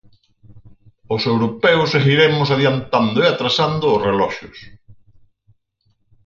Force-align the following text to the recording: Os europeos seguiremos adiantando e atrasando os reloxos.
Os 1.15 1.21
europeos 1.31 1.91
seguiremos 1.95 2.47
adiantando 2.55 3.17
e 3.21 3.25
atrasando 3.27 3.85
os 3.95 4.03
reloxos. 4.07 4.57